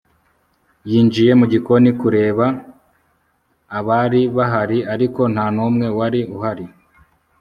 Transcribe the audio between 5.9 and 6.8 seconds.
wari uhari